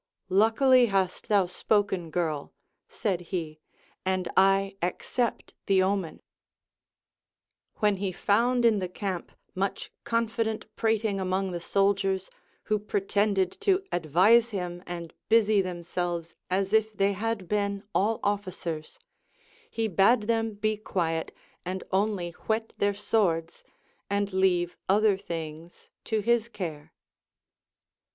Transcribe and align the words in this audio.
Luckily 0.29 0.87
hast 0.87 1.27
thou 1.29 1.45
spoken, 1.45 2.09
girl, 2.09 2.55
said 2.87 3.19
he, 3.21 3.59
and 4.03 4.27
I 4.35 4.75
accept 4.81 5.53
the 5.67 5.83
omen, 5.83 6.23
AVhen 7.79 7.97
he 7.99 8.11
found 8.11 8.65
in 8.65 8.79
the 8.79 8.89
camp 8.89 9.31
much 9.53 9.91
confident 10.03 10.65
prating 10.75 11.19
among 11.19 11.51
the 11.51 11.59
soldiers, 11.59 12.31
who 12.63 12.79
pretended 12.79 13.51
to 13.61 13.83
advise 13.91 14.49
him 14.49 14.81
and 14.87 15.13
busy 15.29 15.61
them 15.61 15.83
selves 15.83 16.33
as 16.49 16.73
if 16.73 16.97
they 16.97 17.13
had 17.13 17.47
been 17.47 17.83
all 17.93 18.19
officers, 18.23 18.97
he 19.69 19.87
bade 19.87 20.23
them 20.23 20.55
be 20.55 20.77
quiet 20.77 21.31
and 21.63 21.83
only 21.91 22.31
whet 22.47 22.73
their 22.79 22.95
swords, 22.95 23.63
and 24.09 24.33
leave 24.33 24.75
other 24.89 25.15
things 25.15 25.91
to 26.05 26.21
his 26.21 26.49
care. 26.49 26.91